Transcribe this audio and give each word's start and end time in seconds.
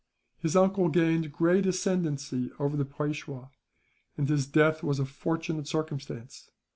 His 0.39 0.55
uncle 0.55 0.89
gained 0.89 1.31
great 1.31 1.67
ascendency 1.67 2.49
over 2.57 2.75
the 2.75 2.85
Peishwa, 2.85 3.51
and 4.17 4.27
his 4.27 4.47
death 4.47 4.81
was 4.81 4.99
a 4.99 5.05
fortunate 5.05 5.67
circumstance. 5.67 6.49